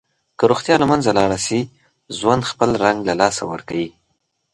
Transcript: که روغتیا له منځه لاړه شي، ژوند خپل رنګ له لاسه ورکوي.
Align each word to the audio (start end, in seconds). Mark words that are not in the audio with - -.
که 0.37 0.43
روغتیا 0.51 0.75
له 0.79 0.85
منځه 0.91 1.11
لاړه 1.19 1.37
شي، 1.45 1.59
ژوند 2.17 2.43
خپل 2.51 2.69
رنګ 2.83 2.99
له 3.09 3.13
لاسه 3.21 3.43
ورکوي. 3.51 3.87